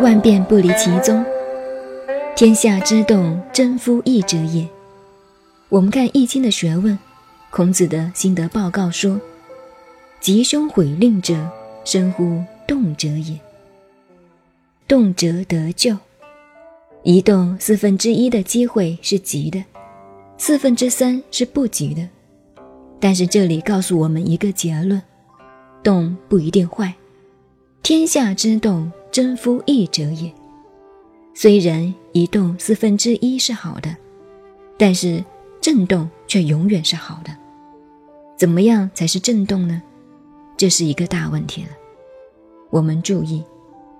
[0.00, 1.24] 万变不离其宗。
[2.34, 4.68] 天下之动，真夫易者也。
[5.68, 6.98] 我们看《易经》的学问，
[7.50, 9.20] 孔子的心得报告说
[10.20, 11.48] ：“吉凶毁令者，
[11.84, 13.38] 生乎动者也。
[14.88, 15.96] 动则得救。
[17.04, 19.62] 移动四分之一的机会是吉的，
[20.36, 22.08] 四分之三是不吉的。
[22.98, 25.00] 但是这里告诉我们一个结论：
[25.84, 26.92] 动不一定坏。
[27.82, 30.28] 天下之动，真夫易者也。
[31.34, 33.94] 虽然移动四分之一是好的，
[34.76, 35.24] 但是
[35.60, 37.30] 震动却永远是好的。
[38.36, 39.80] 怎么样才是震动呢？
[40.56, 41.68] 这是一个大问题了。
[42.70, 43.40] 我们注意，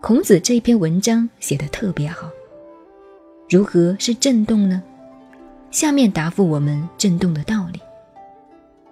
[0.00, 2.30] 孔子这篇文章写的特别好。
[3.48, 4.80] 如何是震动呢？
[5.72, 7.80] 下面答复我们震动的道理。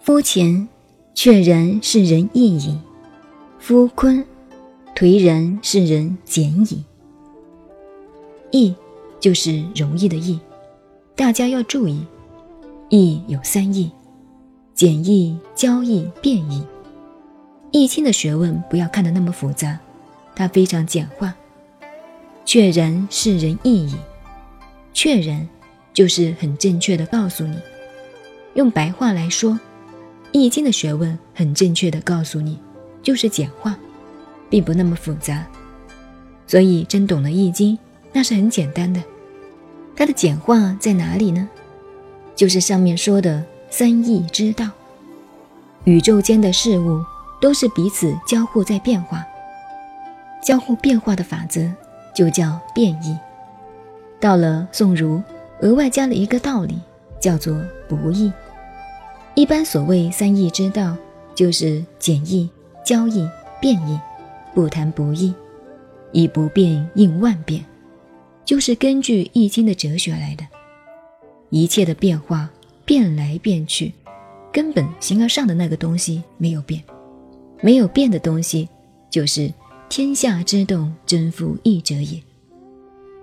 [0.00, 0.66] 夫前，
[1.12, 2.74] 确然是人易矣；
[3.58, 4.24] 夫坤，
[4.96, 6.82] 颓然是人简矣。
[8.50, 8.74] 易
[9.20, 10.40] 就是容易的易，
[11.14, 12.02] 大家要注意，
[12.88, 13.90] 易有三易：
[14.72, 16.64] 简易、交易、变易。
[17.72, 19.78] 易经的学问不要看得那么复杂，
[20.34, 21.34] 它非常简化。
[22.46, 23.94] 确然是人易矣。
[24.94, 25.46] 确然，
[25.92, 27.58] 就是很正确的告诉你。
[28.54, 29.52] 用白话来说，
[30.32, 32.58] 《易经》的学问很正确的告诉你，
[33.02, 33.78] 就是简化，
[34.48, 35.46] 并不那么复杂。
[36.46, 37.76] 所以真懂了《易经》，
[38.12, 39.02] 那是很简单的。
[39.96, 41.48] 它的简化在哪里呢？
[42.34, 44.68] 就是上面说的三易之道。
[45.84, 47.02] 宇宙间的事物
[47.40, 49.24] 都是彼此交互在变化，
[50.42, 51.68] 交互变化的法则
[52.14, 53.16] 就叫变异。
[54.20, 55.22] 到了宋儒，
[55.62, 56.78] 额外加了一个道理，
[57.20, 58.32] 叫做不易。
[59.34, 60.96] 一般所谓三易之道，
[61.34, 62.50] 就是简易、
[62.84, 63.28] 交易、
[63.60, 63.98] 变易，
[64.56, 65.34] 不谈不易。
[66.12, 67.62] 以不变应万变，
[68.42, 70.46] 就是根据《易经》的哲学来的。
[71.50, 72.48] 一切的变化
[72.86, 73.92] 变来变去，
[74.50, 76.82] 根本形而上的那个东西没有变，
[77.60, 78.66] 没有变的东西，
[79.10, 79.52] 就是
[79.90, 82.18] 天下之动，真夫易者也。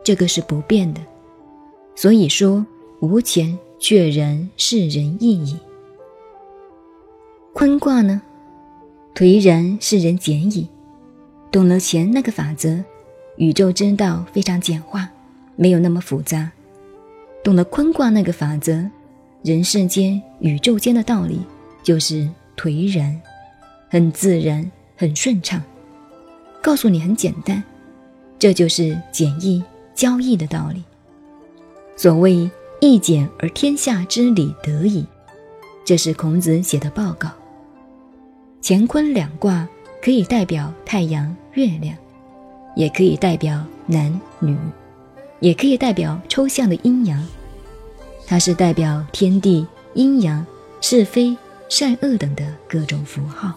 [0.03, 1.01] 这个是不变的，
[1.95, 2.63] 所以说
[2.99, 5.57] 无钱却人是人易矣。
[7.53, 8.22] 坤卦呢，
[9.16, 10.67] 颓然是人简矣。
[11.53, 12.84] 懂了钱那个法则，
[13.38, 15.08] 宇宙之道非常简化，
[15.56, 16.52] 没有那么复杂。
[17.44, 18.84] 懂了坤卦那个法则，
[19.44, 21.41] 人世间、宇宙间的道理
[21.84, 22.28] 就是
[22.58, 23.22] 颓然，
[23.88, 25.62] 很自然，很顺畅。
[26.59, 27.64] 告诉你很简单，
[28.40, 29.64] 这就是简易。
[29.94, 30.84] 交易的道理，
[31.96, 32.50] 所谓
[32.81, 35.06] “易简而天下之理得矣”，
[35.85, 37.30] 这是孔子写的报告。
[38.64, 39.70] 乾坤两卦
[40.03, 41.96] 可以代表太阳、月亮，
[42.75, 44.53] 也可以代表男女，
[45.40, 47.25] 也可以代表抽象的阴阳。
[48.28, 50.46] 它是代表天地、阴阳、
[50.81, 51.38] 是非、
[51.69, 53.53] 善恶等的各种符号。